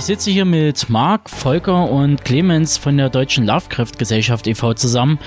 Ich 0.00 0.06
sitze 0.06 0.30
hier 0.30 0.46
mit 0.46 0.88
Marc, 0.88 1.28
Volker 1.28 1.90
und 1.90 2.24
Clemens 2.24 2.78
von 2.78 2.96
der 2.96 3.10
Deutschen 3.10 3.44
Lovecraft 3.44 3.98
Gesellschaft 3.98 4.46
e.V. 4.46 4.72
zusammen, 4.72 5.18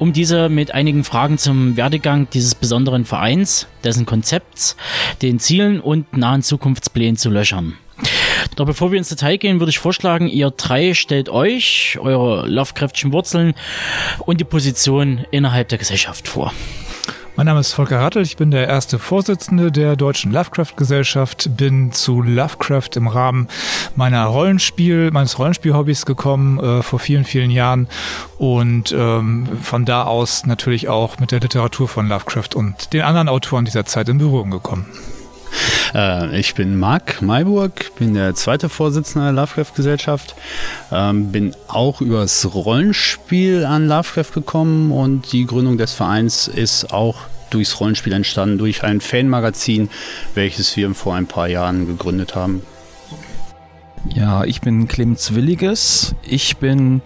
um 0.00 0.12
diese 0.12 0.48
mit 0.48 0.72
einigen 0.72 1.04
Fragen 1.04 1.38
zum 1.38 1.76
Werdegang 1.76 2.28
dieses 2.30 2.56
besonderen 2.56 3.04
Vereins, 3.04 3.68
dessen 3.84 4.04
Konzepts, 4.04 4.76
den 5.22 5.38
Zielen 5.38 5.78
und 5.78 6.16
nahen 6.16 6.42
Zukunftsplänen 6.42 7.16
zu 7.16 7.30
löchern. 7.30 7.74
Doch 8.56 8.66
bevor 8.66 8.90
wir 8.90 8.98
ins 8.98 9.10
Detail 9.10 9.36
gehen, 9.36 9.60
würde 9.60 9.70
ich 9.70 9.78
vorschlagen, 9.78 10.26
ihr 10.26 10.50
drei 10.50 10.94
stellt 10.94 11.28
euch 11.28 11.96
eure 12.00 12.48
Lovecraftschen 12.48 13.12
Wurzeln 13.12 13.54
und 14.18 14.40
die 14.40 14.44
Position 14.44 15.24
innerhalb 15.30 15.68
der 15.68 15.78
Gesellschaft 15.78 16.26
vor. 16.26 16.52
Mein 17.36 17.44
Name 17.44 17.60
ist 17.60 17.74
Volker 17.74 18.00
Rattel, 18.00 18.22
ich 18.22 18.38
bin 18.38 18.50
der 18.50 18.66
erste 18.66 18.98
Vorsitzende 18.98 19.70
der 19.70 19.94
Deutschen 19.94 20.32
Lovecraft-Gesellschaft, 20.32 21.50
bin 21.54 21.92
zu 21.92 22.22
Lovecraft 22.22 22.96
im 22.96 23.08
Rahmen 23.08 23.48
meiner 23.94 24.24
Rollenspiel, 24.24 25.10
meines 25.10 25.38
Rollenspielhobbys 25.38 26.06
gekommen 26.06 26.58
äh, 26.58 26.82
vor 26.82 26.98
vielen, 26.98 27.24
vielen 27.24 27.50
Jahren. 27.50 27.88
Und 28.38 28.90
ähm, 28.96 29.48
von 29.60 29.84
da 29.84 30.04
aus 30.04 30.46
natürlich 30.46 30.88
auch 30.88 31.18
mit 31.18 31.30
der 31.30 31.40
Literatur 31.40 31.88
von 31.88 32.08
Lovecraft 32.08 32.54
und 32.54 32.94
den 32.94 33.02
anderen 33.02 33.28
Autoren 33.28 33.66
dieser 33.66 33.84
Zeit 33.84 34.08
in 34.08 34.16
Berührung 34.16 34.50
gekommen. 34.50 34.86
Äh, 35.94 36.38
ich 36.38 36.54
bin 36.54 36.78
Marc 36.78 37.22
Mayburg, 37.22 37.94
bin 37.96 38.14
der 38.14 38.34
zweite 38.34 38.68
Vorsitzende 38.68 39.26
der 39.26 39.32
Lovecraft-Gesellschaft, 39.34 40.34
ähm, 40.92 41.32
bin 41.32 41.54
auch 41.68 42.00
übers 42.00 42.54
Rollenspiel 42.54 43.64
an 43.64 43.88
Lovecraft 43.88 44.32
gekommen 44.34 44.92
und 44.92 45.32
die 45.32 45.46
Gründung 45.46 45.78
des 45.78 45.92
Vereins 45.92 46.48
ist 46.48 46.92
auch 46.92 47.16
durchs 47.50 47.78
Rollenspiel 47.80 48.12
entstanden, 48.12 48.58
durch 48.58 48.82
ein 48.82 49.00
Fanmagazin, 49.00 49.88
welches 50.34 50.76
wir 50.76 50.92
vor 50.94 51.14
ein 51.14 51.26
paar 51.26 51.48
Jahren 51.48 51.86
gegründet 51.86 52.34
haben. 52.34 52.62
Ja, 54.14 54.44
ich 54.44 54.60
bin 54.60 54.88
Clemens 54.88 55.34
Williges. 55.34 56.14
Ich 56.22 56.58
bin 56.58 57.02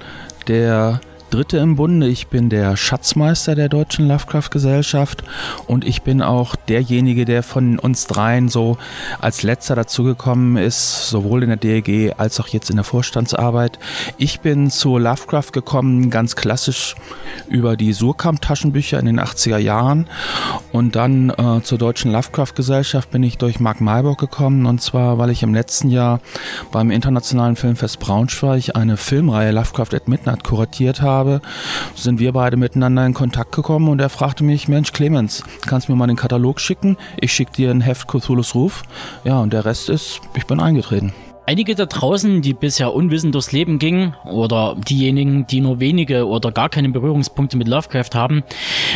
der 0.48 1.00
Dritte 1.30 1.58
im 1.58 1.76
Bunde. 1.76 2.08
Ich 2.08 2.26
bin 2.26 2.48
der 2.48 2.76
Schatzmeister 2.76 3.54
der 3.54 3.68
Deutschen 3.68 4.08
Lovecraft 4.08 4.50
Gesellschaft 4.50 5.22
und 5.68 5.84
ich 5.84 6.02
bin 6.02 6.22
auch 6.22 6.56
derjenige, 6.56 7.24
der 7.24 7.44
von 7.44 7.78
uns 7.78 8.08
dreien 8.08 8.48
so 8.48 8.78
als 9.20 9.44
letzter 9.44 9.76
dazugekommen 9.76 10.56
ist, 10.56 11.08
sowohl 11.08 11.44
in 11.44 11.50
der 11.50 11.56
DLG 11.56 12.14
als 12.18 12.40
auch 12.40 12.48
jetzt 12.48 12.68
in 12.68 12.76
der 12.76 12.84
Vorstandsarbeit. 12.84 13.78
Ich 14.18 14.40
bin 14.40 14.70
zu 14.70 14.98
Lovecraft 14.98 15.52
gekommen, 15.52 16.10
ganz 16.10 16.34
klassisch 16.34 16.96
über 17.48 17.76
die 17.76 17.92
Surkamp-Taschenbücher 17.92 18.98
in 18.98 19.06
den 19.06 19.20
80er 19.20 19.58
Jahren 19.58 20.08
und 20.72 20.96
dann 20.96 21.30
äh, 21.30 21.62
zur 21.62 21.78
Deutschen 21.78 22.10
Lovecraft 22.10 22.54
Gesellschaft 22.56 23.12
bin 23.12 23.22
ich 23.22 23.38
durch 23.38 23.60
Mark 23.60 23.80
Mayburg 23.80 24.18
gekommen 24.18 24.66
und 24.66 24.82
zwar, 24.82 25.18
weil 25.18 25.30
ich 25.30 25.44
im 25.44 25.54
letzten 25.54 25.90
Jahr 25.90 26.18
beim 26.72 26.90
Internationalen 26.90 27.54
Filmfest 27.54 28.00
Braunschweig 28.00 28.74
eine 28.74 28.96
Filmreihe 28.96 29.52
Lovecraft 29.52 29.94
at 29.94 30.08
Midnight 30.08 30.42
kuratiert 30.42 31.00
habe 31.00 31.19
habe, 31.20 31.42
sind 31.94 32.18
wir 32.18 32.32
beide 32.32 32.56
miteinander 32.56 33.04
in 33.04 33.14
Kontakt 33.14 33.52
gekommen 33.52 33.88
und 33.88 34.00
er 34.00 34.08
fragte 34.08 34.42
mich, 34.42 34.68
Mensch 34.68 34.92
Clemens, 34.92 35.44
kannst 35.66 35.88
du 35.88 35.92
mir 35.92 35.98
mal 35.98 36.06
den 36.06 36.16
Katalog 36.16 36.60
schicken? 36.60 36.96
Ich 37.20 37.32
schicke 37.32 37.52
dir 37.52 37.70
ein 37.70 37.82
Heft 37.82 38.08
Cthulhu's 38.08 38.54
Ruf. 38.54 38.82
Ja, 39.24 39.40
und 39.40 39.52
der 39.52 39.64
Rest 39.64 39.90
ist, 39.90 40.20
ich 40.34 40.46
bin 40.46 40.60
eingetreten. 40.60 41.12
Einige 41.46 41.74
da 41.74 41.86
draußen, 41.86 42.42
die 42.42 42.54
bisher 42.54 42.94
unwissend 42.94 43.34
durchs 43.34 43.50
Leben 43.50 43.78
gingen, 43.80 44.14
oder 44.24 44.76
diejenigen, 44.88 45.48
die 45.48 45.60
nur 45.60 45.80
wenige 45.80 46.26
oder 46.26 46.52
gar 46.52 46.68
keine 46.68 46.90
Berührungspunkte 46.90 47.56
mit 47.56 47.66
Lovecraft 47.66 48.14
haben, 48.14 48.44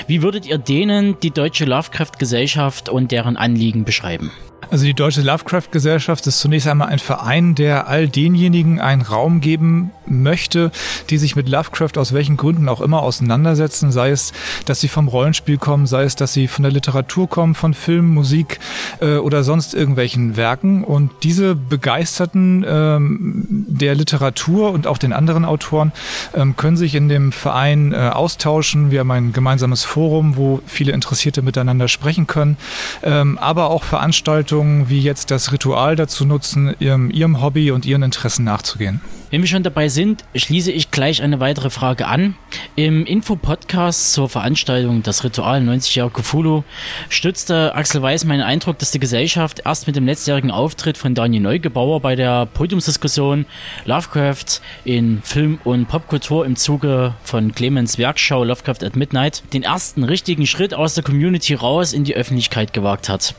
wie 0.06 0.22
würdet 0.22 0.46
ihr 0.46 0.58
denen 0.58 1.18
die 1.20 1.32
deutsche 1.32 1.64
Lovecraft-Gesellschaft 1.64 2.88
und 2.88 3.10
deren 3.10 3.36
Anliegen 3.36 3.84
beschreiben? 3.84 4.30
Also 4.70 4.84
die 4.86 4.94
Deutsche 4.94 5.22
Lovecraft-Gesellschaft 5.22 6.26
ist 6.26 6.38
zunächst 6.40 6.66
einmal 6.66 6.88
ein 6.88 6.98
Verein, 6.98 7.54
der 7.54 7.86
all 7.86 8.08
denjenigen 8.08 8.80
einen 8.80 9.02
Raum 9.02 9.40
geben 9.40 9.90
möchte, 10.06 10.70
die 11.10 11.18
sich 11.18 11.36
mit 11.36 11.48
Lovecraft 11.48 11.96
aus 11.96 12.12
welchen 12.12 12.36
Gründen 12.36 12.68
auch 12.68 12.80
immer 12.80 13.02
auseinandersetzen, 13.02 13.92
sei 13.92 14.10
es, 14.10 14.32
dass 14.64 14.80
sie 14.80 14.88
vom 14.88 15.08
Rollenspiel 15.08 15.58
kommen, 15.58 15.86
sei 15.86 16.04
es, 16.04 16.16
dass 16.16 16.32
sie 16.32 16.48
von 16.48 16.62
der 16.62 16.72
Literatur 16.72 17.28
kommen, 17.28 17.54
von 17.54 17.74
Film, 17.74 18.12
Musik 18.12 18.58
äh, 19.00 19.16
oder 19.16 19.44
sonst 19.44 19.74
irgendwelchen 19.74 20.36
Werken. 20.36 20.84
Und 20.84 21.10
diese 21.22 21.54
Begeisterten 21.54 22.64
ähm, 22.66 23.44
der 23.68 23.94
Literatur 23.94 24.72
und 24.72 24.86
auch 24.86 24.98
den 24.98 25.12
anderen 25.12 25.44
Autoren 25.44 25.92
ähm, 26.34 26.56
können 26.56 26.76
sich 26.76 26.94
in 26.94 27.08
dem 27.08 27.32
Verein 27.32 27.92
äh, 27.92 27.96
austauschen. 27.96 28.90
Wir 28.90 29.00
haben 29.00 29.10
ein 29.10 29.32
gemeinsames 29.32 29.84
Forum, 29.84 30.36
wo 30.36 30.60
viele 30.66 30.92
Interessierte 30.92 31.42
miteinander 31.42 31.88
sprechen 31.88 32.26
können, 32.26 32.56
ähm, 33.02 33.38
aber 33.38 33.70
auch 33.70 33.84
Veranstaltungen 33.84 34.53
wie 34.62 35.00
jetzt 35.00 35.30
das 35.30 35.52
Ritual 35.52 35.96
dazu 35.96 36.24
nutzen, 36.24 36.74
ihrem, 36.78 37.10
ihrem 37.10 37.42
Hobby 37.42 37.70
und 37.70 37.86
ihren 37.86 38.02
Interessen 38.02 38.44
nachzugehen. 38.44 39.00
Wenn 39.30 39.40
wir 39.40 39.48
schon 39.48 39.64
dabei 39.64 39.88
sind, 39.88 40.24
schließe 40.34 40.70
ich 40.70 40.92
gleich 40.92 41.20
eine 41.20 41.40
weitere 41.40 41.68
Frage 41.68 42.06
an. 42.06 42.36
Im 42.76 43.04
Infopodcast 43.04 44.12
zur 44.12 44.28
Veranstaltung 44.28 45.02
Das 45.02 45.24
Ritual 45.24 45.60
90 45.60 45.96
Jahre 45.96 46.10
Cthulhu 46.10 46.62
stützte 47.08 47.74
Axel 47.74 48.00
Weiß 48.00 48.24
meinen 48.26 48.42
Eindruck, 48.42 48.78
dass 48.78 48.92
die 48.92 49.00
Gesellschaft 49.00 49.62
erst 49.64 49.88
mit 49.88 49.96
dem 49.96 50.06
letztjährigen 50.06 50.52
Auftritt 50.52 50.96
von 50.96 51.16
Daniel 51.16 51.42
Neugebauer 51.42 51.98
bei 52.00 52.14
der 52.14 52.46
Podiumsdiskussion 52.46 53.46
Lovecraft 53.86 54.60
in 54.84 55.20
Film 55.22 55.58
und 55.64 55.88
Popkultur 55.88 56.46
im 56.46 56.54
Zuge 56.54 57.14
von 57.24 57.52
Clemens 57.52 57.98
Werkschau 57.98 58.44
Lovecraft 58.44 58.84
at 58.84 58.94
Midnight 58.94 59.42
den 59.52 59.64
ersten 59.64 60.04
richtigen 60.04 60.46
Schritt 60.46 60.74
aus 60.74 60.94
der 60.94 61.02
Community 61.02 61.54
raus 61.54 61.92
in 61.92 62.04
die 62.04 62.14
Öffentlichkeit 62.14 62.72
gewagt 62.72 63.08
hat. 63.08 63.34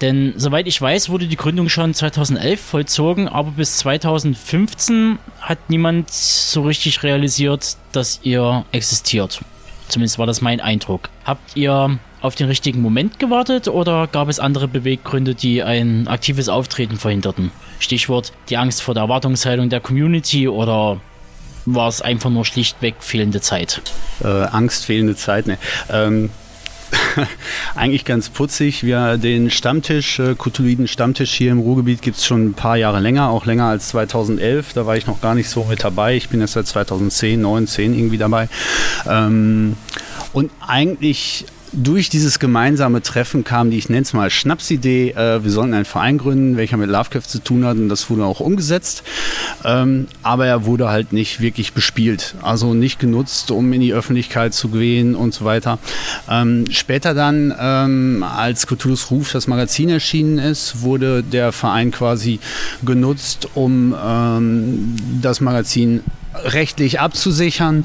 Denn 0.00 0.34
soweit 0.36 0.66
ich 0.66 0.80
weiß, 0.80 1.08
wurde 1.08 1.26
die 1.26 1.36
Gründung 1.36 1.68
schon 1.68 1.92
2011 1.92 2.60
vollzogen, 2.60 3.28
aber 3.28 3.50
bis 3.50 3.78
2015 3.78 5.18
hat 5.40 5.58
niemand 5.68 6.10
so 6.10 6.62
richtig 6.62 7.02
realisiert, 7.02 7.76
dass 7.92 8.20
ihr 8.22 8.64
existiert. 8.70 9.40
Zumindest 9.88 10.18
war 10.18 10.26
das 10.26 10.40
mein 10.40 10.60
Eindruck. 10.60 11.08
Habt 11.24 11.56
ihr 11.56 11.98
auf 12.20 12.34
den 12.34 12.48
richtigen 12.48 12.80
Moment 12.80 13.18
gewartet 13.18 13.68
oder 13.68 14.06
gab 14.06 14.28
es 14.28 14.38
andere 14.38 14.68
Beweggründe, 14.68 15.34
die 15.34 15.62
ein 15.62 16.08
aktives 16.08 16.48
Auftreten 16.48 16.96
verhinderten? 16.96 17.50
Stichwort 17.78 18.32
die 18.50 18.56
Angst 18.56 18.82
vor 18.82 18.94
der 18.94 19.04
Erwartungshaltung 19.04 19.68
der 19.68 19.80
Community 19.80 20.48
oder 20.48 21.00
war 21.64 21.88
es 21.88 22.02
einfach 22.02 22.30
nur 22.30 22.44
schlichtweg 22.44 22.96
fehlende 23.00 23.40
Zeit? 23.40 23.82
Äh, 24.22 24.26
Angst, 24.26 24.84
fehlende 24.84 25.16
Zeit, 25.16 25.46
ne. 25.46 25.58
Ähm 25.90 26.30
eigentlich 27.74 28.04
ganz 28.04 28.28
putzig. 28.28 28.84
Wir 28.84 29.16
den 29.16 29.50
Stammtisch, 29.50 30.18
äh, 30.18 30.34
Cthulhuiden 30.34 30.88
Stammtisch 30.88 31.32
hier 31.32 31.52
im 31.52 31.58
Ruhrgebiet 31.58 32.02
gibt 32.02 32.16
es 32.16 32.26
schon 32.26 32.46
ein 32.46 32.54
paar 32.54 32.76
Jahre 32.76 33.00
länger, 33.00 33.30
auch 33.30 33.46
länger 33.46 33.66
als 33.66 33.88
2011. 33.88 34.72
Da 34.72 34.86
war 34.86 34.96
ich 34.96 35.06
noch 35.06 35.20
gar 35.20 35.34
nicht 35.34 35.48
so 35.48 35.64
mit 35.64 35.84
dabei. 35.84 36.16
Ich 36.16 36.28
bin 36.28 36.40
jetzt 36.40 36.52
seit 36.52 36.66
2010, 36.66 37.40
9, 37.40 37.66
10 37.66 37.94
irgendwie 37.94 38.18
dabei. 38.18 38.48
Ähm, 39.06 39.76
und 40.32 40.50
eigentlich 40.66 41.46
durch 41.72 42.08
dieses 42.08 42.38
gemeinsame 42.38 43.02
Treffen 43.02 43.44
kam 43.44 43.70
die, 43.70 43.78
ich 43.78 43.88
nenne 43.88 44.02
es 44.02 44.12
mal 44.12 44.30
Schnapsidee, 44.30 45.10
äh, 45.10 45.42
wir 45.42 45.50
sollten 45.50 45.74
einen 45.74 45.84
Verein 45.84 46.18
gründen, 46.18 46.56
welcher 46.56 46.76
mit 46.76 46.90
Lovecraft 46.90 47.22
zu 47.22 47.38
tun 47.38 47.64
hat 47.64 47.76
und 47.76 47.88
das 47.88 48.08
wurde 48.10 48.24
auch 48.24 48.40
umgesetzt. 48.40 49.02
Ähm, 49.64 50.06
aber 50.22 50.46
er 50.46 50.64
wurde 50.64 50.88
halt 50.88 51.12
nicht 51.12 51.40
wirklich 51.40 51.72
bespielt, 51.72 52.34
also 52.42 52.74
nicht 52.74 52.98
genutzt, 52.98 53.50
um 53.50 53.72
in 53.72 53.80
die 53.80 53.92
Öffentlichkeit 53.92 54.54
zu 54.54 54.68
gehen 54.68 55.14
und 55.14 55.34
so 55.34 55.44
weiter. 55.44 55.78
Ähm, 56.28 56.64
später 56.70 57.14
dann, 57.14 57.54
ähm, 57.58 58.24
als 58.24 58.66
Cthulhu's 58.66 59.10
Ruf 59.10 59.32
das 59.32 59.46
Magazin 59.46 59.88
erschienen 59.88 60.38
ist, 60.38 60.82
wurde 60.82 61.22
der 61.22 61.52
Verein 61.52 61.90
quasi 61.90 62.40
genutzt, 62.84 63.48
um 63.54 63.94
ähm, 64.02 64.96
das 65.20 65.40
Magazin 65.40 66.02
rechtlich 66.44 67.00
abzusichern, 67.00 67.84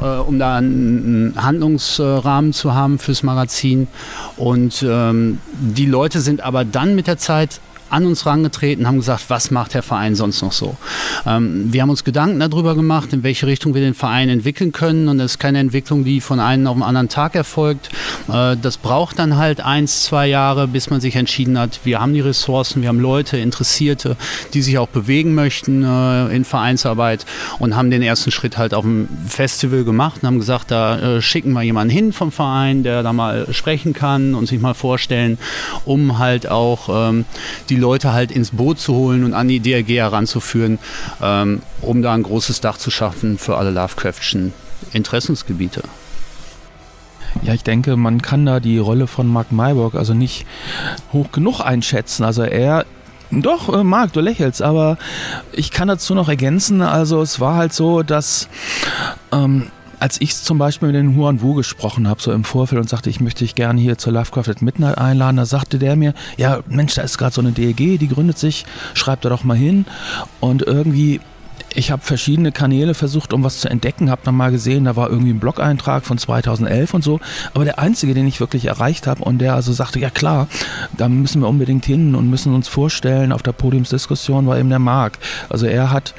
äh, 0.00 0.04
um 0.04 0.38
da 0.38 0.56
einen 0.56 1.34
Handlungsrahmen 1.36 2.52
zu 2.52 2.74
haben 2.74 2.98
fürs 2.98 3.22
Magazin. 3.22 3.88
Und 4.36 4.84
ähm, 4.88 5.40
die 5.52 5.86
Leute 5.86 6.20
sind 6.20 6.40
aber 6.42 6.64
dann 6.64 6.94
mit 6.94 7.06
der 7.06 7.18
Zeit 7.18 7.60
an 7.94 8.06
uns 8.06 8.24
herangetreten, 8.24 8.86
haben 8.86 8.96
gesagt, 8.96 9.24
was 9.28 9.50
macht 9.50 9.74
der 9.74 9.82
Verein 9.82 10.14
sonst 10.16 10.42
noch 10.42 10.52
so? 10.52 10.76
Ähm, 11.26 11.72
wir 11.72 11.82
haben 11.82 11.90
uns 11.90 12.04
Gedanken 12.04 12.40
darüber 12.40 12.74
gemacht, 12.74 13.12
in 13.12 13.22
welche 13.22 13.46
Richtung 13.46 13.74
wir 13.74 13.80
den 13.80 13.94
Verein 13.94 14.28
entwickeln 14.28 14.72
können. 14.72 15.08
Und 15.08 15.18
das 15.18 15.32
ist 15.32 15.38
keine 15.38 15.60
Entwicklung, 15.60 16.04
die 16.04 16.20
von 16.20 16.40
einem 16.40 16.66
auf 16.66 16.74
den 16.74 16.82
anderen 16.82 17.08
Tag 17.08 17.34
erfolgt. 17.34 17.90
Äh, 18.28 18.56
das 18.60 18.78
braucht 18.78 19.18
dann 19.18 19.36
halt 19.36 19.60
eins, 19.60 20.04
zwei 20.04 20.26
Jahre, 20.26 20.66
bis 20.66 20.90
man 20.90 21.00
sich 21.00 21.14
entschieden 21.16 21.58
hat, 21.58 21.80
wir 21.84 22.00
haben 22.00 22.14
die 22.14 22.20
Ressourcen, 22.20 22.82
wir 22.82 22.88
haben 22.88 23.00
Leute, 23.00 23.36
Interessierte, 23.36 24.16
die 24.52 24.62
sich 24.62 24.78
auch 24.78 24.88
bewegen 24.88 25.34
möchten 25.34 25.84
äh, 25.84 26.34
in 26.34 26.44
Vereinsarbeit 26.44 27.24
und 27.58 27.76
haben 27.76 27.90
den 27.90 28.02
ersten 28.02 28.30
Schritt 28.30 28.58
halt 28.58 28.74
auf 28.74 28.84
dem 28.84 29.08
Festival 29.26 29.84
gemacht 29.84 30.22
und 30.22 30.26
haben 30.26 30.38
gesagt, 30.38 30.70
da 30.70 31.16
äh, 31.16 31.22
schicken 31.22 31.52
wir 31.52 31.62
jemanden 31.62 31.92
hin 31.92 32.12
vom 32.12 32.32
Verein, 32.32 32.82
der 32.82 33.02
da 33.02 33.12
mal 33.12 33.52
sprechen 33.52 33.92
kann 33.92 34.34
und 34.34 34.46
sich 34.46 34.60
mal 34.60 34.74
vorstellen, 34.74 35.38
um 35.84 36.18
halt 36.18 36.48
auch 36.48 37.08
ähm, 37.10 37.24
die 37.68 37.76
Leute 37.84 38.14
halt 38.14 38.32
ins 38.32 38.52
Boot 38.52 38.80
zu 38.80 38.94
holen 38.94 39.24
und 39.24 39.34
an 39.34 39.46
die 39.46 39.60
DRG 39.60 39.96
heranzuführen, 39.96 40.78
ähm, 41.20 41.60
um 41.82 42.00
da 42.00 42.14
ein 42.14 42.22
großes 42.22 42.62
Dach 42.62 42.78
zu 42.78 42.90
schaffen 42.90 43.36
für 43.36 43.58
alle 43.58 43.70
Lovecraftschen 43.70 44.54
Interessensgebiete. 44.94 45.82
Ja, 47.42 47.52
ich 47.52 47.62
denke, 47.62 47.96
man 47.96 48.22
kann 48.22 48.46
da 48.46 48.58
die 48.58 48.78
Rolle 48.78 49.06
von 49.06 49.26
Mark 49.26 49.52
Mayburg 49.52 49.96
also 49.96 50.14
nicht 50.14 50.46
hoch 51.12 51.30
genug 51.30 51.60
einschätzen. 51.60 52.24
Also 52.24 52.42
er 52.42 52.86
Doch, 53.30 53.68
äh, 53.68 53.84
Marc, 53.84 54.14
du 54.14 54.20
lächelst, 54.20 54.62
aber 54.62 54.96
ich 55.52 55.70
kann 55.70 55.88
dazu 55.88 56.14
noch 56.14 56.28
ergänzen, 56.28 56.80
also 56.80 57.20
es 57.20 57.40
war 57.40 57.56
halt 57.56 57.72
so, 57.74 58.02
dass 58.02 58.48
ähm, 59.30 59.70
als 60.04 60.20
ich 60.20 60.36
zum 60.36 60.58
Beispiel 60.58 60.88
mit 60.88 60.96
den 60.96 61.16
Huan 61.16 61.40
Wu 61.40 61.54
gesprochen 61.54 62.08
habe, 62.08 62.20
so 62.20 62.30
im 62.30 62.44
Vorfeld 62.44 62.78
und 62.78 62.90
sagte, 62.90 63.08
ich 63.08 63.22
möchte 63.22 63.42
dich 63.42 63.54
gerne 63.54 63.80
hier 63.80 63.96
zur 63.96 64.12
Lovecraft 64.12 64.50
at 64.50 64.60
Midnight 64.60 64.98
einladen, 64.98 65.38
da 65.38 65.46
sagte 65.46 65.78
der 65.78 65.96
mir, 65.96 66.12
ja 66.36 66.60
Mensch, 66.68 66.94
da 66.94 67.00
ist 67.00 67.16
gerade 67.16 67.34
so 67.34 67.40
eine 67.40 67.52
DLG, 67.52 67.96
die 67.96 68.08
gründet 68.08 68.36
sich, 68.36 68.66
schreib 68.92 69.22
da 69.22 69.30
doch 69.30 69.44
mal 69.44 69.56
hin. 69.56 69.86
Und 70.40 70.60
irgendwie 70.60 71.22
ich 71.74 71.90
habe 71.90 72.02
verschiedene 72.02 72.52
Kanäle 72.52 72.94
versucht, 72.94 73.32
um 73.32 73.42
was 73.42 73.60
zu 73.60 73.68
entdecken, 73.68 74.10
habe 74.10 74.22
dann 74.24 74.36
mal 74.36 74.50
gesehen, 74.50 74.84
da 74.84 74.96
war 74.96 75.10
irgendwie 75.10 75.32
ein 75.32 75.40
Blog-Eintrag 75.40 76.04
von 76.04 76.18
2011 76.18 76.94
und 76.94 77.02
so, 77.02 77.20
aber 77.52 77.64
der 77.64 77.78
einzige, 77.78 78.14
den 78.14 78.26
ich 78.26 78.40
wirklich 78.40 78.66
erreicht 78.66 79.06
habe 79.06 79.24
und 79.24 79.38
der 79.38 79.54
also 79.54 79.72
sagte, 79.72 79.98
ja 79.98 80.10
klar, 80.10 80.48
da 80.96 81.08
müssen 81.08 81.40
wir 81.40 81.48
unbedingt 81.48 81.84
hin 81.84 82.14
und 82.14 82.30
müssen 82.30 82.54
uns 82.54 82.68
vorstellen 82.68 83.32
auf 83.32 83.42
der 83.42 83.52
Podiumsdiskussion 83.52 84.46
war 84.46 84.58
eben 84.58 84.68
der 84.68 84.78
Marc. 84.78 85.18
Also 85.48 85.66
er 85.66 85.90
hat, 85.90 86.14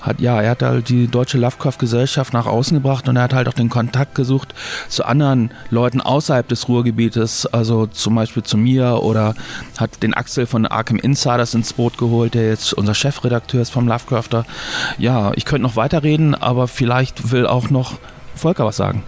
hat 0.00 0.20
ja, 0.20 0.40
er 0.40 0.50
hat 0.50 0.62
halt 0.62 0.88
die 0.88 1.08
deutsche 1.08 1.38
Lovecraft-Gesellschaft 1.38 2.32
nach 2.32 2.46
außen 2.46 2.76
gebracht 2.76 3.08
und 3.08 3.16
er 3.16 3.22
hat 3.22 3.34
halt 3.34 3.48
auch 3.48 3.54
den 3.54 3.68
Kontakt 3.68 4.14
gesucht 4.14 4.54
zu 4.88 5.04
anderen 5.04 5.50
Leuten 5.70 6.00
außerhalb 6.00 6.46
des 6.48 6.68
Ruhrgebietes, 6.68 7.46
also 7.46 7.86
zum 7.86 8.14
Beispiel 8.14 8.42
zu 8.42 8.56
mir 8.56 9.02
oder 9.02 9.34
hat 9.78 10.02
den 10.02 10.14
Axel 10.14 10.46
von 10.46 10.66
Arkham 10.66 10.98
Insiders 10.98 11.54
ins 11.54 11.72
Boot 11.72 11.98
geholt, 11.98 12.34
der 12.34 12.48
jetzt 12.48 12.72
unser 12.74 12.94
Chefredakteur 12.94 13.62
ist 13.62 13.70
vom 13.70 13.88
Lovecrafter 13.88 14.44
ja, 15.00 15.32
ich 15.34 15.44
könnte 15.44 15.62
noch 15.62 15.76
weiterreden, 15.76 16.34
aber 16.34 16.68
vielleicht 16.68 17.32
will 17.32 17.46
auch 17.46 17.70
noch 17.70 17.98
Volker 18.34 18.66
was 18.66 18.76
sagen. 18.76 19.02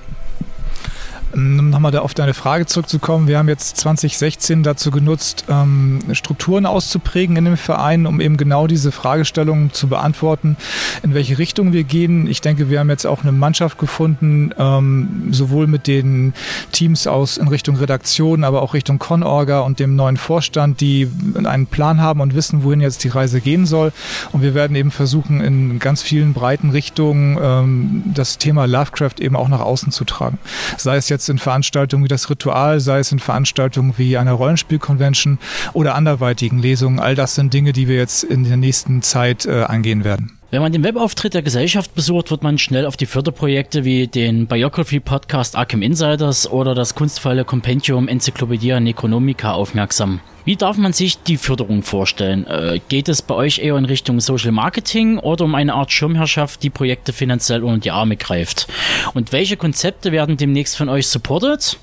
Um 1.34 1.70
nochmal 1.70 1.96
auf 1.96 2.14
deine 2.14 2.34
Frage 2.34 2.66
zurückzukommen, 2.66 3.26
wir 3.26 3.38
haben 3.38 3.48
jetzt 3.48 3.76
2016 3.78 4.62
dazu 4.62 4.90
genutzt, 4.90 5.44
ähm, 5.48 6.00
Strukturen 6.12 6.66
auszuprägen 6.66 7.36
in 7.36 7.44
dem 7.44 7.56
Verein, 7.56 8.06
um 8.06 8.20
eben 8.20 8.36
genau 8.36 8.66
diese 8.66 8.92
Fragestellungen 8.92 9.72
zu 9.72 9.88
beantworten, 9.88 10.56
in 11.02 11.14
welche 11.14 11.38
Richtung 11.38 11.72
wir 11.72 11.84
gehen. 11.84 12.26
Ich 12.26 12.40
denke, 12.40 12.68
wir 12.68 12.80
haben 12.80 12.90
jetzt 12.90 13.06
auch 13.06 13.22
eine 13.22 13.32
Mannschaft 13.32 13.78
gefunden, 13.78 14.52
ähm, 14.58 15.28
sowohl 15.30 15.66
mit 15.66 15.86
den 15.86 16.34
Teams 16.72 17.06
aus 17.06 17.38
in 17.38 17.48
Richtung 17.48 17.76
Redaktion, 17.76 18.44
aber 18.44 18.62
auch 18.62 18.74
Richtung 18.74 18.98
Conorga 18.98 19.60
und 19.60 19.78
dem 19.78 19.96
neuen 19.96 20.16
Vorstand, 20.16 20.80
die 20.80 21.08
einen 21.44 21.66
Plan 21.66 22.00
haben 22.00 22.20
und 22.20 22.34
wissen, 22.34 22.62
wohin 22.64 22.80
jetzt 22.80 23.04
die 23.04 23.08
Reise 23.08 23.40
gehen 23.40 23.66
soll. 23.66 23.92
Und 24.32 24.42
wir 24.42 24.54
werden 24.54 24.76
eben 24.76 24.90
versuchen, 24.90 25.40
in 25.40 25.78
ganz 25.78 26.02
vielen 26.02 26.34
breiten 26.34 26.70
Richtungen 26.70 27.38
ähm, 27.40 28.02
das 28.06 28.38
Thema 28.38 28.66
Lovecraft 28.66 29.20
eben 29.20 29.36
auch 29.36 29.48
nach 29.48 29.60
außen 29.60 29.92
zu 29.92 30.04
tragen. 30.04 30.38
Sei 30.76 30.96
es 30.96 31.08
jetzt 31.08 31.21
jetzt 31.22 31.28
in 31.28 31.38
Veranstaltungen 31.38 32.04
wie 32.04 32.08
das 32.08 32.28
Ritual, 32.28 32.80
sei 32.80 32.98
es 32.98 33.12
in 33.12 33.20
Veranstaltungen 33.20 33.94
wie 33.96 34.18
einer 34.18 34.32
Rollenspielconvention 34.32 35.38
oder 35.72 35.94
anderweitigen 35.94 36.58
Lesungen. 36.58 36.98
All 36.98 37.14
das 37.14 37.36
sind 37.36 37.54
Dinge, 37.54 37.72
die 37.72 37.86
wir 37.86 37.96
jetzt 37.96 38.24
in 38.24 38.42
der 38.42 38.56
nächsten 38.56 39.02
Zeit 39.02 39.46
äh, 39.46 39.62
angehen 39.62 40.02
werden. 40.02 40.38
Wenn 40.52 40.60
man 40.60 40.70
den 40.70 40.84
Webauftritt 40.84 41.32
der 41.32 41.40
Gesellschaft 41.40 41.94
besucht, 41.94 42.30
wird 42.30 42.42
man 42.42 42.58
schnell 42.58 42.84
auf 42.84 42.98
die 42.98 43.06
Förderprojekte 43.06 43.86
wie 43.86 44.06
den 44.06 44.46
Biography 44.46 45.00
Podcast 45.00 45.56
Arkham 45.56 45.80
Insiders 45.80 46.46
oder 46.46 46.74
das 46.74 46.94
kunstvolle 46.94 47.46
Compendium 47.46 48.06
Encyclopedia 48.06 48.78
Necronomica 48.78 49.54
aufmerksam. 49.54 50.20
Wie 50.44 50.56
darf 50.56 50.76
man 50.76 50.92
sich 50.92 51.22
die 51.22 51.38
Förderung 51.38 51.82
vorstellen? 51.82 52.46
Äh, 52.46 52.80
geht 52.90 53.08
es 53.08 53.22
bei 53.22 53.34
euch 53.34 53.60
eher 53.60 53.78
in 53.78 53.86
Richtung 53.86 54.20
Social 54.20 54.52
Marketing 54.52 55.18
oder 55.18 55.46
um 55.46 55.54
eine 55.54 55.72
Art 55.72 55.90
Schirmherrschaft, 55.90 56.62
die 56.62 56.68
Projekte 56.68 57.14
finanziell 57.14 57.64
unter 57.64 57.80
die 57.80 57.90
Arme 57.90 58.18
greift? 58.18 58.68
Und 59.14 59.32
welche 59.32 59.56
Konzepte 59.56 60.12
werden 60.12 60.36
demnächst 60.36 60.76
von 60.76 60.90
euch 60.90 61.08
supported? 61.08 61.78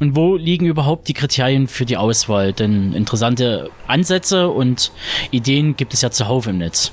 Und 0.00 0.16
wo 0.16 0.36
liegen 0.36 0.64
überhaupt 0.64 1.08
die 1.08 1.12
Kriterien 1.12 1.68
für 1.68 1.84
die 1.84 1.98
Auswahl? 1.98 2.54
Denn 2.54 2.94
interessante 2.94 3.68
Ansätze 3.86 4.48
und 4.48 4.90
Ideen 5.32 5.76
gibt 5.76 5.92
es 5.92 6.00
ja 6.00 6.10
zuhauf 6.10 6.46
im 6.46 6.56
Netz. 6.56 6.92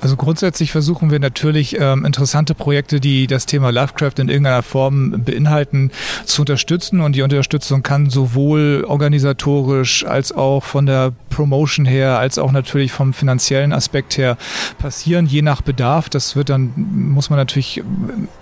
Also 0.00 0.16
grundsätzlich 0.16 0.70
versuchen 0.70 1.10
wir 1.10 1.18
natürlich 1.18 1.78
ähm, 1.78 2.04
interessante 2.04 2.54
Projekte, 2.54 3.00
die 3.00 3.26
das 3.26 3.46
Thema 3.46 3.70
Lovecraft 3.70 4.12
in 4.18 4.28
irgendeiner 4.28 4.62
Form 4.62 5.24
beinhalten, 5.24 5.90
zu 6.24 6.42
unterstützen. 6.42 7.00
Und 7.00 7.16
die 7.16 7.22
Unterstützung 7.22 7.82
kann 7.82 8.08
sowohl 8.10 8.84
organisatorisch 8.86 10.04
als 10.04 10.30
auch 10.32 10.62
von 10.62 10.86
der 10.86 11.12
Promotion 11.38 11.86
her, 11.86 12.18
als 12.18 12.36
auch 12.36 12.50
natürlich 12.50 12.90
vom 12.90 13.12
finanziellen 13.12 13.72
Aspekt 13.72 14.18
her 14.18 14.36
passieren, 14.80 15.26
je 15.26 15.40
nach 15.40 15.62
Bedarf. 15.62 16.08
Das 16.08 16.34
wird 16.34 16.48
dann, 16.48 16.72
muss 16.74 17.30
man 17.30 17.38
natürlich 17.38 17.80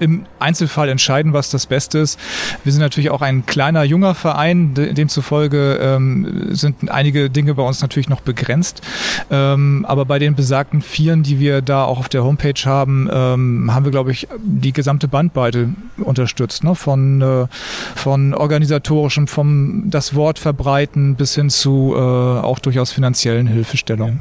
im 0.00 0.24
Einzelfall 0.38 0.88
entscheiden, 0.88 1.34
was 1.34 1.50
das 1.50 1.66
Beste 1.66 1.98
ist. 1.98 2.18
Wir 2.64 2.72
sind 2.72 2.80
natürlich 2.80 3.10
auch 3.10 3.20
ein 3.20 3.44
kleiner, 3.44 3.82
junger 3.82 4.14
Verein. 4.14 4.72
Demzufolge 4.72 5.78
ähm, 5.78 6.54
sind 6.54 6.90
einige 6.90 7.28
Dinge 7.28 7.52
bei 7.54 7.62
uns 7.64 7.82
natürlich 7.82 8.08
noch 8.08 8.22
begrenzt. 8.22 8.80
Ähm, 9.30 9.84
aber 9.86 10.06
bei 10.06 10.18
den 10.18 10.34
besagten 10.34 10.80
Vieren, 10.80 11.22
die 11.22 11.38
wir 11.38 11.60
da 11.60 11.84
auch 11.84 11.98
auf 11.98 12.08
der 12.08 12.24
Homepage 12.24 12.64
haben, 12.64 13.10
ähm, 13.12 13.74
haben 13.74 13.84
wir, 13.84 13.92
glaube 13.92 14.10
ich, 14.10 14.26
die 14.42 14.72
gesamte 14.72 15.06
Bandbreite 15.06 15.68
unterstützt. 15.98 16.64
Ne? 16.64 16.74
Von, 16.74 17.22
äh, 17.22 17.46
von 17.94 18.34
organisatorischem, 18.34 19.26
vom 19.26 19.84
das 19.86 20.14
Wort 20.14 20.38
verbreiten 20.38 21.16
bis 21.16 21.34
hin 21.34 21.50
zu 21.50 21.94
äh, 21.96 21.98
auch 21.98 22.58
durchaus 22.58 22.92
finanziellen 22.92 23.46
Hilfestellungen. 23.46 24.20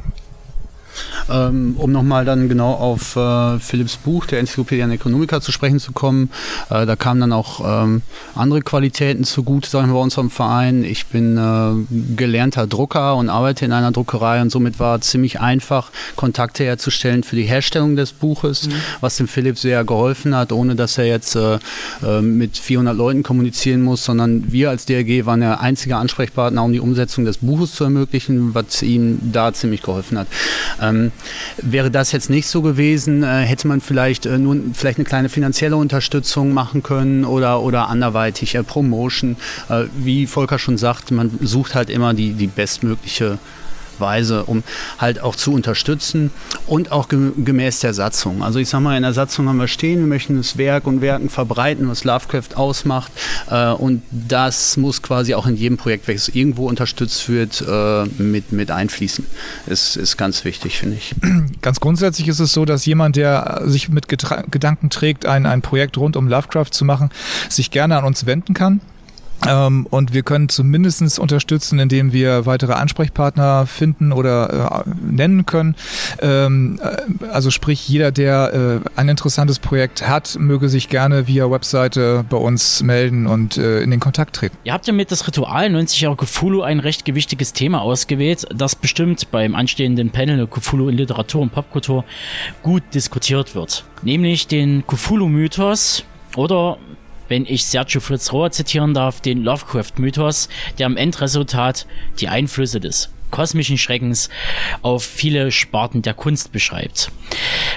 Ähm, 1.28 1.74
um 1.78 1.92
nochmal 1.92 2.24
dann 2.24 2.48
genau 2.48 2.72
auf 2.72 3.16
äh, 3.16 3.58
Philipps 3.58 3.96
Buch, 3.96 4.26
der 4.26 4.40
Enzyklopädie 4.40 4.86
Necronomica, 4.86 5.40
zu 5.40 5.52
sprechen 5.52 5.80
zu 5.80 5.92
kommen, 5.92 6.30
äh, 6.70 6.86
da 6.86 6.96
kamen 6.96 7.20
dann 7.20 7.32
auch 7.32 7.84
ähm, 7.84 8.02
andere 8.34 8.62
Qualitäten 8.62 9.24
zugute, 9.24 9.68
sagen 9.68 9.88
wir 9.88 9.94
bei 9.94 10.00
unserem 10.00 10.30
Verein. 10.30 10.84
Ich 10.84 11.06
bin 11.06 11.36
äh, 11.36 12.14
gelernter 12.16 12.66
Drucker 12.66 13.16
und 13.16 13.28
arbeite 13.28 13.64
in 13.64 13.72
einer 13.72 13.92
Druckerei 13.92 14.40
und 14.40 14.50
somit 14.50 14.78
war 14.78 15.00
ziemlich 15.00 15.40
einfach, 15.40 15.90
Kontakte 16.14 16.64
herzustellen 16.64 17.22
für 17.22 17.36
die 17.36 17.44
Herstellung 17.44 17.96
des 17.96 18.12
Buches, 18.12 18.68
mhm. 18.68 18.74
was 19.00 19.16
dem 19.16 19.28
Philipp 19.28 19.58
sehr 19.58 19.84
geholfen 19.84 20.34
hat, 20.34 20.52
ohne 20.52 20.76
dass 20.76 20.98
er 20.98 21.06
jetzt 21.06 21.34
äh, 21.36 21.58
äh, 22.02 22.20
mit 22.20 22.56
400 22.56 22.96
Leuten 22.96 23.22
kommunizieren 23.22 23.82
muss, 23.82 24.04
sondern 24.04 24.52
wir 24.52 24.70
als 24.70 24.86
DRG 24.86 25.26
waren 25.26 25.40
der 25.40 25.60
einzige 25.60 25.96
Ansprechpartner, 25.96 26.62
um 26.62 26.72
die 26.72 26.80
Umsetzung 26.80 27.24
des 27.24 27.38
Buches 27.38 27.74
zu 27.74 27.84
ermöglichen, 27.84 28.54
was 28.54 28.82
ihm 28.82 29.18
da 29.32 29.52
ziemlich 29.52 29.82
geholfen 29.82 30.18
hat. 30.18 30.26
Ähm, 30.80 31.12
wäre 31.58 31.90
das 31.90 32.12
jetzt 32.12 32.30
nicht 32.30 32.46
so 32.48 32.62
gewesen, 32.62 33.22
äh, 33.22 33.42
hätte 33.42 33.68
man 33.68 33.80
vielleicht 33.80 34.26
äh, 34.26 34.38
nur 34.38 34.56
vielleicht 34.72 34.98
eine 34.98 35.04
kleine 35.04 35.28
finanzielle 35.28 35.76
Unterstützung 35.76 36.52
machen 36.52 36.82
können 36.82 37.24
oder, 37.24 37.62
oder 37.62 37.88
anderweitig 37.88 38.54
äh, 38.54 38.62
Promotion. 38.62 39.36
Wie 39.96 40.26
Volker 40.26 40.58
schon 40.58 40.78
sagt, 40.78 41.10
man 41.10 41.30
sucht 41.40 41.74
halt 41.74 41.90
immer 41.90 42.14
die, 42.14 42.32
die 42.32 42.46
bestmögliche 42.46 43.38
Weise, 44.00 44.44
um 44.44 44.62
halt 44.98 45.20
auch 45.20 45.36
zu 45.36 45.52
unterstützen 45.52 46.30
und 46.66 46.92
auch 46.92 47.08
gemäß 47.08 47.80
der 47.80 47.94
Satzung. 47.94 48.42
Also 48.42 48.58
ich 48.58 48.68
sag 48.68 48.80
mal, 48.80 48.96
in 48.96 49.02
der 49.02 49.12
Satzung 49.12 49.48
haben 49.48 49.58
wir 49.58 49.68
stehen, 49.68 50.00
wir 50.00 50.06
möchten 50.06 50.36
das 50.36 50.56
Werk 50.58 50.86
und 50.86 51.00
Werken 51.00 51.28
verbreiten, 51.28 51.88
was 51.88 52.04
Lovecraft 52.04 52.56
ausmacht 52.56 53.12
äh, 53.50 53.70
und 53.70 54.02
das 54.10 54.76
muss 54.76 55.02
quasi 55.02 55.34
auch 55.34 55.46
in 55.46 55.56
jedem 55.56 55.76
Projekt, 55.76 56.08
welches 56.08 56.28
irgendwo 56.28 56.68
unterstützt 56.68 57.28
wird, 57.28 57.64
äh, 57.66 58.04
mit, 58.18 58.52
mit 58.52 58.70
einfließen. 58.70 59.26
Ist, 59.66 59.96
ist 59.96 60.16
ganz 60.16 60.44
wichtig, 60.44 60.78
finde 60.78 60.96
ich. 60.96 61.14
Ganz 61.62 61.80
grundsätzlich 61.80 62.28
ist 62.28 62.40
es 62.40 62.52
so, 62.52 62.64
dass 62.64 62.86
jemand, 62.86 63.16
der 63.16 63.62
sich 63.64 63.88
mit 63.88 64.08
Gedanken 64.08 64.90
trägt, 64.90 65.26
ein, 65.26 65.46
ein 65.46 65.62
Projekt 65.62 65.98
rund 65.98 66.16
um 66.16 66.28
Lovecraft 66.28 66.70
zu 66.70 66.84
machen, 66.84 67.10
sich 67.48 67.70
gerne 67.70 67.96
an 67.96 68.04
uns 68.04 68.26
wenden 68.26 68.54
kann. 68.54 68.80
Ähm, 69.46 69.86
und 69.90 70.12
wir 70.14 70.22
können 70.22 70.48
zumindest 70.48 71.18
unterstützen, 71.18 71.78
indem 71.78 72.12
wir 72.12 72.46
weitere 72.46 72.72
Ansprechpartner 72.72 73.66
finden 73.66 74.12
oder 74.12 74.84
äh, 74.86 74.90
nennen 75.04 75.46
können. 75.46 75.76
Ähm, 76.20 76.80
äh, 76.82 77.26
also 77.26 77.50
sprich, 77.50 77.88
jeder, 77.88 78.12
der 78.12 78.82
äh, 78.84 78.98
ein 78.98 79.08
interessantes 79.08 79.58
Projekt 79.58 80.06
hat, 80.06 80.36
möge 80.38 80.68
sich 80.68 80.88
gerne 80.88 81.26
via 81.26 81.50
Webseite 81.50 82.24
bei 82.28 82.36
uns 82.36 82.82
melden 82.82 83.26
und 83.26 83.56
äh, 83.56 83.80
in 83.80 83.90
den 83.90 84.00
Kontakt 84.00 84.36
treten. 84.36 84.56
Ihr 84.64 84.72
habt 84.72 84.86
ja 84.86 84.92
mit 84.92 85.10
das 85.10 85.26
Ritual 85.26 85.70
90 85.70 86.00
Jahre 86.00 86.16
Cthulhu 86.16 86.62
ein 86.62 86.80
recht 86.80 87.04
gewichtiges 87.04 87.52
Thema 87.52 87.82
ausgewählt, 87.82 88.46
das 88.54 88.74
bestimmt 88.74 89.30
beim 89.30 89.54
anstehenden 89.54 90.10
Panel 90.10 90.46
Cthulhu 90.46 90.88
in 90.88 90.96
Literatur 90.96 91.42
und 91.42 91.52
Popkultur 91.52 92.04
gut 92.62 92.82
diskutiert 92.94 93.54
wird. 93.54 93.84
Nämlich 94.02 94.46
den 94.46 94.84
Cthulhu-Mythos 94.86 96.04
oder 96.36 96.78
wenn 97.28 97.46
ich 97.46 97.64
Sergio 97.64 98.00
Fritz 98.00 98.32
Rohr 98.32 98.50
zitieren 98.50 98.94
darf, 98.94 99.20
den 99.20 99.42
Lovecraft-Mythos, 99.42 100.48
der 100.78 100.86
am 100.86 100.96
Endresultat 100.96 101.86
die 102.20 102.28
Einflüsse 102.28 102.80
des 102.80 103.10
kosmischen 103.30 103.78
Schreckens 103.78 104.30
auf 104.82 105.04
viele 105.04 105.50
Sparten 105.50 106.02
der 106.02 106.14
Kunst 106.14 106.52
beschreibt. 106.52 107.10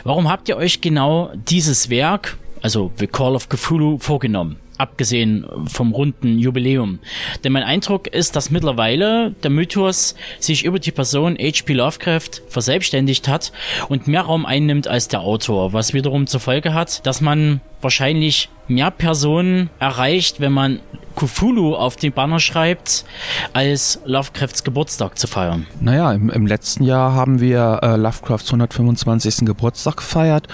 Warum 0.03 0.29
habt 0.29 0.47
ihr 0.49 0.57
euch 0.57 0.81
genau 0.81 1.31
dieses 1.35 1.89
Werk, 1.89 2.37
also 2.61 2.91
The 2.97 3.07
Call 3.07 3.35
of 3.35 3.49
Cthulhu, 3.49 3.97
vorgenommen? 3.97 4.57
abgesehen 4.79 5.45
vom 5.65 5.91
runden 5.91 6.39
Jubiläum. 6.39 6.99
Denn 7.43 7.51
mein 7.51 7.63
Eindruck 7.63 8.07
ist, 8.07 8.35
dass 8.35 8.49
mittlerweile 8.49 9.31
der 9.43 9.51
Mythos 9.51 10.15
sich 10.39 10.63
über 10.63 10.79
die 10.79 10.91
Person 10.91 11.37
H.P. 11.37 11.73
Lovecraft 11.73 12.41
verselbstständigt 12.47 13.27
hat 13.27 13.51
und 13.89 14.07
mehr 14.07 14.21
Raum 14.21 14.45
einnimmt 14.45 14.87
als 14.87 15.09
der 15.09 15.19
Autor, 15.19 15.73
was 15.73 15.93
wiederum 15.93 16.27
zur 16.27 16.39
Folge 16.39 16.73
hat, 16.73 17.05
dass 17.05 17.19
man 17.19 17.59
wahrscheinlich 17.81 18.49
mehr 18.67 18.91
Personen 18.91 19.69
erreicht, 19.79 20.39
wenn 20.39 20.51
man 20.51 20.79
Cthulhu 21.15 21.75
auf 21.75 21.95
den 21.97 22.13
Banner 22.13 22.39
schreibt, 22.39 23.03
als 23.51 23.99
Lovecrafts 24.05 24.63
Geburtstag 24.63 25.17
zu 25.17 25.27
feiern. 25.27 25.65
Naja, 25.81 26.13
im, 26.13 26.29
im 26.29 26.47
letzten 26.47 26.83
Jahr 26.83 27.13
haben 27.13 27.41
wir 27.41 27.79
äh, 27.81 27.95
Lovecrafts 27.97 28.47
125. 28.47 29.45
Geburtstag 29.45 29.97
gefeiert 29.97 30.47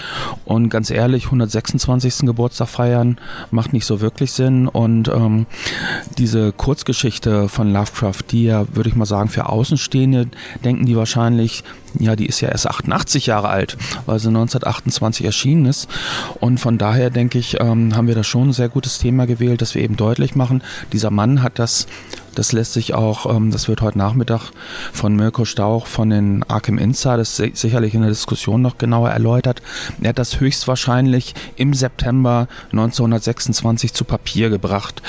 und 0.44 0.68
ganz 0.68 0.90
ehrlich, 0.90 1.26
126. 1.26 2.26
Geburtstag 2.26 2.68
feiern 2.68 3.18
macht 3.50 3.72
nicht 3.72 3.86
so 3.86 4.00
wirklich 4.00 4.32
Sinn 4.32 4.66
und 4.66 5.08
ähm, 5.08 5.46
diese 6.18 6.52
Kurzgeschichte 6.52 7.48
von 7.48 7.72
Lovecraft, 7.72 8.22
die 8.30 8.44
ja, 8.44 8.66
würde 8.74 8.88
ich 8.88 8.96
mal 8.96 9.06
sagen, 9.06 9.28
für 9.28 9.48
Außenstehende 9.48 10.28
denken 10.64 10.86
die 10.86 10.96
wahrscheinlich, 10.96 11.62
ja, 11.98 12.16
die 12.16 12.26
ist 12.26 12.40
ja 12.40 12.48
erst 12.48 12.66
88 12.66 13.26
Jahre 13.26 13.48
alt, 13.48 13.76
weil 14.06 14.18
sie 14.18 14.28
1928 14.28 15.26
erschienen 15.26 15.66
ist. 15.66 15.88
Und 16.40 16.58
von 16.58 16.78
daher 16.78 17.10
denke 17.10 17.38
ich, 17.38 17.60
ähm, 17.60 17.96
haben 17.96 18.08
wir 18.08 18.14
da 18.14 18.24
schon 18.24 18.50
ein 18.50 18.52
sehr 18.52 18.68
gutes 18.68 18.98
Thema 18.98 19.26
gewählt, 19.26 19.62
dass 19.62 19.74
wir 19.74 19.82
eben 19.82 19.96
deutlich 19.96 20.34
machen, 20.34 20.62
dieser 20.92 21.10
Mann 21.10 21.42
hat 21.42 21.58
das 21.58 21.86
das 22.36 22.52
lässt 22.52 22.74
sich 22.74 22.94
auch, 22.94 23.34
ähm, 23.34 23.50
das 23.50 23.66
wird 23.66 23.80
heute 23.80 23.98
Nachmittag 23.98 24.52
von 24.92 25.16
Mirko 25.16 25.44
Stauch 25.44 25.86
von 25.86 26.10
den 26.10 26.44
Arkham 26.48 26.78
Insiders 26.78 27.36
sicherlich 27.36 27.94
in 27.94 28.02
der 28.02 28.10
Diskussion 28.10 28.62
noch 28.62 28.78
genauer 28.78 29.10
erläutert. 29.10 29.62
Er 30.02 30.10
hat 30.10 30.18
das 30.18 30.38
höchstwahrscheinlich 30.38 31.34
im 31.56 31.72
September 31.72 32.46
1926 32.72 33.94
zu 33.94 34.04
Papier 34.04 34.50
gebracht. 34.50 35.02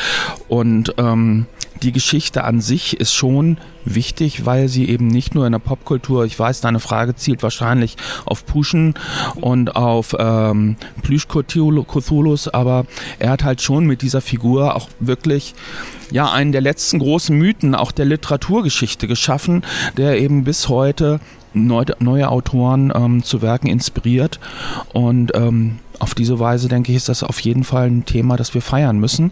Und 0.47 0.95
ähm, 0.97 1.47
die 1.81 1.91
Geschichte 1.91 2.43
an 2.43 2.61
sich 2.61 2.99
ist 2.99 3.13
schon 3.13 3.57
wichtig, 3.85 4.45
weil 4.45 4.67
sie 4.67 4.89
eben 4.89 5.07
nicht 5.07 5.35
nur 5.35 5.45
in 5.45 5.51
der 5.51 5.59
Popkultur, 5.59 6.25
ich 6.25 6.37
weiß, 6.37 6.61
deine 6.61 6.79
Frage 6.79 7.15
zielt 7.15 7.43
wahrscheinlich 7.43 7.95
auf 8.25 8.45
Pushen 8.45 8.95
und 9.35 9.75
auf 9.75 10.15
ähm, 10.19 10.75
Plüsch-Cthulhus, 11.03 12.47
aber 12.49 12.85
er 13.19 13.29
hat 13.29 13.43
halt 13.43 13.61
schon 13.61 13.85
mit 13.85 14.01
dieser 14.01 14.21
Figur 14.21 14.75
auch 14.75 14.89
wirklich 14.99 15.55
ja 16.11 16.31
einen 16.31 16.51
der 16.51 16.61
letzten 16.61 16.99
großen 16.99 17.37
Mythen 17.37 17.75
auch 17.75 17.91
der 17.91 18.05
Literaturgeschichte 18.05 19.07
geschaffen, 19.07 19.63
der 19.97 20.19
eben 20.19 20.43
bis 20.43 20.69
heute 20.69 21.19
neue, 21.53 21.85
neue 21.99 22.29
Autoren 22.29 22.91
ähm, 22.95 23.23
zu 23.23 23.41
Werken 23.41 23.67
inspiriert. 23.67 24.39
Und 24.93 25.31
ähm, 25.35 25.79
auf 25.99 26.15
diese 26.15 26.39
Weise, 26.39 26.67
denke 26.67 26.91
ich, 26.91 26.97
ist 26.97 27.09
das 27.09 27.23
auf 27.23 27.39
jeden 27.39 27.63
Fall 27.63 27.87
ein 27.87 28.05
Thema, 28.05 28.37
das 28.37 28.53
wir 28.53 28.61
feiern 28.61 28.99
müssen. 28.99 29.31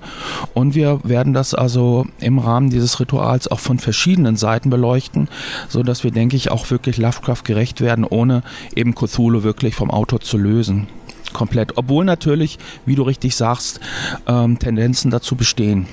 Und 0.54 0.76
wir 0.76 1.00
werden 1.04 1.34
das 1.34 1.54
also 1.54 2.06
im 2.20 2.40
Rahmen 2.40 2.70
dieses 2.70 3.00
Rituals 3.00 3.48
auch 3.48 3.60
von 3.60 3.80
verschiedenen 3.80 4.36
Seiten 4.36 4.70
beleuchten, 4.70 5.30
so 5.70 5.84
dass 5.84 6.04
wir, 6.04 6.12
denke 6.12 6.36
ich, 6.36 6.52
auch 6.52 6.70
wirklich 6.72 6.98
Lovecraft 6.98 7.44
gerecht 7.44 7.82
werden, 7.82 8.06
ohne 8.06 8.44
eben 8.76 8.96
Cthulhu 8.96 9.44
wirklich 9.44 9.76
vom 9.76 9.92
Autor 9.92 10.22
zu 10.22 10.38
lösen. 10.38 10.88
Komplett. 11.34 11.78
Obwohl 11.78 12.06
natürlich, 12.06 12.58
wie 12.86 12.96
du 12.96 13.04
richtig 13.04 13.36
sagst, 13.36 13.80
ähm, 14.28 14.58
Tendenzen 14.58 15.12
dazu 15.12 15.36
bestehen. 15.36 15.88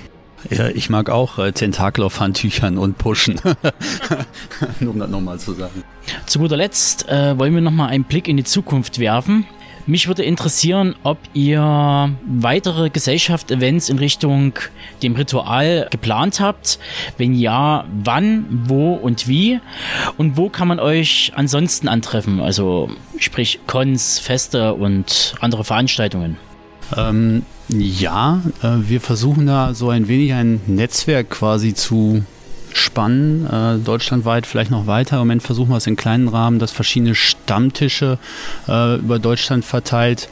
Ja, 0.50 0.68
ich 0.68 0.90
mag 0.90 1.08
auch 1.08 1.38
äh, 1.38 1.52
Tentakel 1.52 2.04
auf 2.04 2.20
Handtüchern 2.20 2.78
und 2.78 2.98
Pushen. 2.98 3.40
Nur 4.80 4.92
um 4.92 4.98
das 4.98 5.10
nochmal 5.10 5.38
zu 5.38 5.52
sagen. 5.52 5.84
Zu 6.26 6.40
guter 6.40 6.56
Letzt 6.56 7.08
äh, 7.08 7.38
wollen 7.38 7.54
wir 7.54 7.60
nochmal 7.60 7.90
einen 7.90 8.04
Blick 8.04 8.28
in 8.28 8.36
die 8.36 8.44
Zukunft 8.44 8.98
werfen. 8.98 9.46
Mich 9.86 10.06
würde 10.06 10.22
interessieren, 10.22 10.94
ob 11.02 11.18
ihr 11.34 12.10
weitere 12.24 12.90
Gesellschaft-Events 12.90 13.88
in 13.88 13.98
Richtung 13.98 14.52
dem 15.02 15.16
Ritual 15.16 15.88
geplant 15.90 16.38
habt. 16.38 16.78
Wenn 17.18 17.34
ja, 17.34 17.84
wann, 18.04 18.46
wo 18.68 18.94
und 18.94 19.26
wie? 19.26 19.58
Und 20.16 20.36
wo 20.36 20.48
kann 20.48 20.68
man 20.68 20.78
euch 20.78 21.32
ansonsten 21.34 21.88
antreffen? 21.88 22.40
Also 22.40 22.90
sprich 23.18 23.58
Cons, 23.66 24.20
Feste 24.20 24.74
und 24.74 25.34
andere 25.40 25.64
Veranstaltungen. 25.64 26.36
Ähm, 26.96 27.44
ja, 27.68 28.42
äh, 28.62 28.88
wir 28.88 29.00
versuchen 29.00 29.46
da 29.46 29.74
so 29.74 29.90
ein 29.90 30.08
wenig 30.08 30.32
ein 30.32 30.60
Netzwerk 30.66 31.30
quasi 31.30 31.74
zu 31.74 32.24
spannen, 32.76 33.46
äh, 33.46 33.78
deutschlandweit 33.78 34.46
vielleicht 34.46 34.70
noch 34.70 34.86
weiter. 34.86 35.16
Im 35.16 35.20
Moment 35.20 35.42
versuchen 35.42 35.70
wir 35.70 35.76
es 35.76 35.86
in 35.86 35.96
kleinen 35.96 36.28
Rahmen, 36.28 36.58
dass 36.58 36.72
verschiedene 36.72 37.14
Stammtische 37.14 38.18
äh, 38.68 38.96
über 38.96 39.18
Deutschland 39.18 39.64
verteilt 39.64 40.28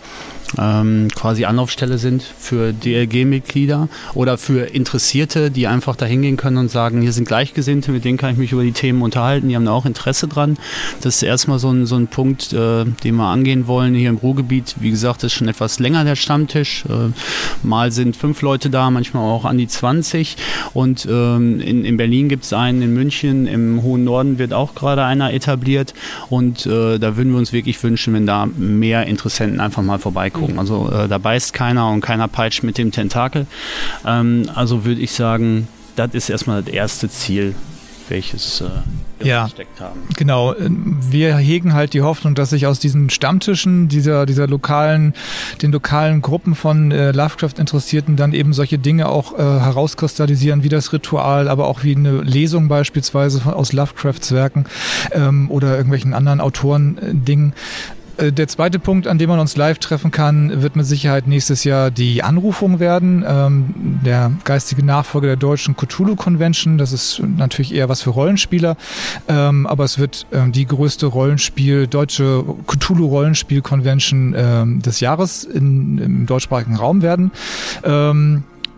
ähm, 0.58 1.08
quasi 1.14 1.44
Anlaufstelle 1.44 1.98
sind 1.98 2.22
für 2.22 2.72
DLG-Mitglieder 2.72 3.88
oder 4.14 4.38
für 4.38 4.74
Interessierte, 4.74 5.50
die 5.50 5.66
einfach 5.66 5.96
da 5.96 6.06
hingehen 6.06 6.36
können 6.36 6.56
und 6.56 6.70
sagen, 6.70 7.00
hier 7.00 7.12
sind 7.12 7.28
Gleichgesinnte, 7.28 7.92
mit 7.92 8.04
denen 8.04 8.18
kann 8.18 8.32
ich 8.32 8.38
mich 8.38 8.52
über 8.52 8.62
die 8.62 8.72
Themen 8.72 9.02
unterhalten, 9.02 9.48
die 9.48 9.56
haben 9.56 9.64
da 9.64 9.72
auch 9.72 9.86
Interesse 9.86 10.28
dran. 10.28 10.58
Das 11.02 11.16
ist 11.16 11.22
erstmal 11.22 11.58
so 11.58 11.70
ein, 11.70 11.86
so 11.86 11.96
ein 11.96 12.08
Punkt, 12.08 12.52
äh, 12.52 12.84
den 12.84 13.16
wir 13.16 13.26
angehen 13.26 13.66
wollen 13.66 13.94
hier 13.94 14.10
im 14.10 14.16
Ruhrgebiet. 14.16 14.76
Wie 14.80 14.90
gesagt, 14.90 15.22
ist 15.24 15.34
schon 15.34 15.48
etwas 15.48 15.78
länger 15.78 16.04
der 16.04 16.16
Stammtisch. 16.16 16.84
Äh, 16.88 17.12
mal 17.62 17.92
sind 17.92 18.16
fünf 18.16 18.42
Leute 18.42 18.70
da, 18.70 18.90
manchmal 18.90 19.22
auch 19.22 19.44
an 19.44 19.58
die 19.58 19.68
20. 19.68 20.36
Und 20.72 21.06
ähm, 21.10 21.60
in, 21.60 21.84
in 21.84 21.96
Berlin 21.96 22.28
gibt 22.28 22.44
es 22.44 22.52
einen, 22.52 22.82
in 22.82 22.94
München, 22.94 23.46
im 23.46 23.82
hohen 23.82 24.04
Norden 24.04 24.38
wird 24.38 24.52
auch 24.52 24.74
gerade 24.74 25.04
einer 25.04 25.32
etabliert. 25.32 25.94
Und 26.28 26.66
äh, 26.66 26.98
da 26.98 27.16
würden 27.16 27.32
wir 27.32 27.38
uns 27.38 27.52
wirklich 27.52 27.82
wünschen, 27.82 28.14
wenn 28.14 28.26
da 28.26 28.46
mehr 28.46 29.06
Interessenten 29.06 29.60
einfach 29.60 29.82
mal 29.82 29.98
vorbeikommen 29.98 30.39
gucken. 30.40 30.58
Also 30.58 30.90
äh, 30.90 31.08
da 31.08 31.18
beißt 31.18 31.52
keiner 31.52 31.90
und 31.90 32.00
keiner 32.00 32.28
peitscht 32.28 32.62
mit 32.62 32.78
dem 32.78 32.90
Tentakel. 32.90 33.46
Ähm, 34.06 34.50
also 34.54 34.84
würde 34.84 35.00
ich 35.00 35.12
sagen, 35.12 35.68
das 35.96 36.14
ist 36.14 36.30
erstmal 36.30 36.62
das 36.62 36.72
erste 36.72 37.08
Ziel, 37.08 37.54
welches 38.08 38.60
äh, 38.60 39.26
ja, 39.26 39.44
gesteckt 39.44 39.80
haben. 39.80 40.00
Genau. 40.16 40.54
Wir 40.58 41.36
hegen 41.36 41.74
halt 41.74 41.94
die 41.94 42.02
Hoffnung, 42.02 42.34
dass 42.34 42.50
sich 42.50 42.66
aus 42.66 42.78
diesen 42.78 43.10
Stammtischen, 43.10 43.88
dieser, 43.88 44.26
dieser 44.26 44.46
lokalen, 44.46 45.14
den 45.62 45.72
lokalen 45.72 46.22
Gruppen 46.22 46.54
von 46.54 46.90
äh, 46.90 47.12
Lovecraft-Interessierten 47.12 48.16
dann 48.16 48.32
eben 48.32 48.52
solche 48.52 48.78
Dinge 48.78 49.08
auch 49.08 49.34
äh, 49.34 49.38
herauskristallisieren, 49.38 50.62
wie 50.62 50.68
das 50.68 50.92
Ritual, 50.92 51.48
aber 51.48 51.68
auch 51.68 51.84
wie 51.84 51.94
eine 51.94 52.22
Lesung 52.22 52.68
beispielsweise 52.68 53.40
von, 53.40 53.54
aus 53.54 53.72
Lovecrafts 53.72 54.32
Werken 54.32 54.64
ähm, 55.12 55.50
oder 55.50 55.76
irgendwelchen 55.76 56.14
anderen 56.14 56.40
Autoren-Dingen. 56.40 57.54
Äh, 58.20 58.32
der 58.32 58.48
zweite 58.48 58.78
Punkt, 58.78 59.06
an 59.06 59.18
dem 59.18 59.28
man 59.28 59.38
uns 59.38 59.56
live 59.56 59.78
treffen 59.78 60.10
kann, 60.10 60.62
wird 60.62 60.76
mit 60.76 60.86
Sicherheit 60.86 61.26
nächstes 61.26 61.64
Jahr 61.64 61.90
die 61.90 62.22
Anrufung 62.22 62.80
werden. 62.80 63.24
Ähm, 63.26 64.00
der 64.04 64.32
geistige 64.44 64.84
Nachfolger 64.84 65.28
der 65.28 65.36
deutschen 65.36 65.76
Cthulhu 65.76 66.16
Convention. 66.16 66.78
Das 66.78 66.92
ist 66.92 67.22
natürlich 67.36 67.74
eher 67.74 67.88
was 67.88 68.02
für 68.02 68.10
Rollenspieler, 68.10 68.76
ähm, 69.28 69.66
aber 69.66 69.84
es 69.84 69.98
wird 69.98 70.26
ähm, 70.32 70.52
die 70.52 70.66
größte 70.66 71.06
Rollenspiel, 71.06 71.86
deutsche 71.86 72.44
Cthulhu 72.66 73.06
Rollenspiel 73.06 73.62
Convention 73.62 74.80
des 74.80 75.00
Jahres 75.00 75.44
in, 75.44 75.98
im 75.98 76.26
deutschsprachigen 76.26 76.76
Raum 76.76 77.02
werden. 77.02 77.30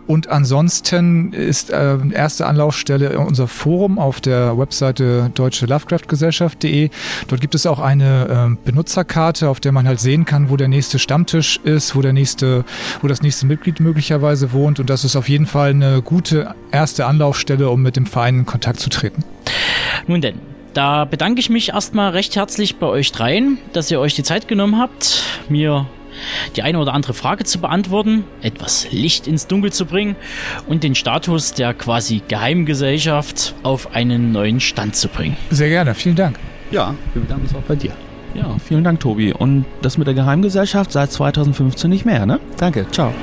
Und 0.05 0.29
ansonsten 0.29 1.31
ist 1.33 1.69
äh, 1.69 1.97
erste 2.13 2.45
Anlaufstelle 2.45 3.17
unser 3.19 3.47
Forum 3.47 3.99
auf 3.99 4.19
der 4.19 4.57
Webseite 4.57 5.31
deutsche 5.33 5.65
Lovecraft-Gesellschaft.de. 5.65 6.89
Dort 7.27 7.41
gibt 7.41 7.55
es 7.55 7.65
auch 7.65 7.79
eine 7.79 8.55
äh, 8.55 8.65
Benutzerkarte, 8.65 9.49
auf 9.49 9.59
der 9.59 9.71
man 9.71 9.87
halt 9.87 9.99
sehen 9.99 10.25
kann, 10.25 10.49
wo 10.49 10.57
der 10.57 10.67
nächste 10.67 10.99
Stammtisch 10.99 11.59
ist, 11.63 11.95
wo 11.95 12.01
der 12.01 12.13
nächste, 12.13 12.65
wo 13.01 13.07
das 13.07 13.21
nächste 13.21 13.45
Mitglied 13.45 13.79
möglicherweise 13.79 14.51
wohnt. 14.51 14.79
Und 14.79 14.89
das 14.89 15.03
ist 15.03 15.15
auf 15.15 15.29
jeden 15.29 15.45
Fall 15.45 15.69
eine 15.69 16.01
gute 16.01 16.53
erste 16.71 17.05
Anlaufstelle, 17.05 17.69
um 17.69 17.81
mit 17.81 17.95
dem 17.95 18.05
Verein 18.05 18.39
in 18.39 18.45
Kontakt 18.45 18.79
zu 18.79 18.89
treten. 18.89 19.23
Nun 20.07 20.21
denn, 20.21 20.39
da 20.73 21.05
bedanke 21.05 21.39
ich 21.39 21.49
mich 21.49 21.69
erstmal 21.69 22.11
recht 22.11 22.35
herzlich 22.35 22.77
bei 22.77 22.87
euch 22.87 23.11
dreien, 23.11 23.57
dass 23.73 23.91
ihr 23.91 23.99
euch 23.99 24.15
die 24.15 24.23
Zeit 24.23 24.47
genommen 24.47 24.79
habt, 24.79 25.23
mir 25.49 25.85
die 26.55 26.63
eine 26.63 26.79
oder 26.79 26.93
andere 26.93 27.13
Frage 27.13 27.43
zu 27.43 27.59
beantworten, 27.59 28.23
etwas 28.41 28.87
Licht 28.91 29.27
ins 29.27 29.47
Dunkel 29.47 29.71
zu 29.71 29.85
bringen 29.85 30.15
und 30.67 30.83
den 30.83 30.95
Status 30.95 31.53
der 31.53 31.73
quasi 31.73 32.21
Geheimgesellschaft 32.27 33.55
auf 33.63 33.93
einen 33.95 34.31
neuen 34.31 34.59
Stand 34.59 34.95
zu 34.95 35.07
bringen. 35.07 35.37
Sehr 35.49 35.69
gerne, 35.69 35.95
vielen 35.95 36.15
Dank. 36.15 36.37
Ja, 36.71 36.95
wir 37.13 37.21
bedanken 37.21 37.45
uns 37.45 37.55
auch 37.55 37.61
bei 37.67 37.75
dir. 37.75 37.91
Ja, 38.33 38.55
vielen 38.65 38.83
Dank, 38.83 38.99
Tobi. 38.99 39.31
Und 39.31 39.65
das 39.81 39.97
mit 39.97 40.07
der 40.07 40.15
Geheimgesellschaft 40.15 40.91
seit 40.91 41.11
2015 41.11 41.89
nicht 41.89 42.05
mehr, 42.05 42.25
ne? 42.25 42.39
Danke, 42.57 42.87
ciao. 42.91 43.13